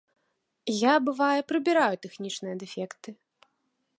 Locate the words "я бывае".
0.75-1.41